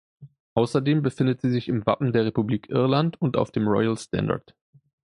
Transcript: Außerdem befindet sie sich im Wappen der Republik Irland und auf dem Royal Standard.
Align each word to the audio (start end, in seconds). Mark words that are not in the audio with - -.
Außerdem 0.55 1.03
befindet 1.03 1.41
sie 1.41 1.51
sich 1.51 1.67
im 1.67 1.85
Wappen 1.85 2.11
der 2.11 2.25
Republik 2.25 2.71
Irland 2.71 3.21
und 3.21 3.37
auf 3.37 3.51
dem 3.51 3.67
Royal 3.67 3.95
Standard. 3.95 4.55